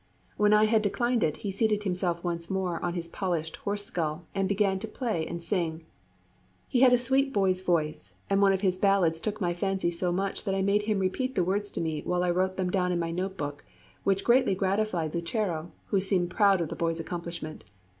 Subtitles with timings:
[0.35, 4.25] When I had declined it, he seated himself once more on his polished horse skull
[4.33, 5.85] and began to play and sing.
[6.67, 10.11] He had a sweet boy's voice, and one of his ballads took my fancy so
[10.11, 12.91] much that I made him repeat the words to me while I wrote them down
[12.91, 13.63] in my notebook,
[14.03, 17.63] which greatly gratified Lucero, who seemed proud of the boy's accomplishment.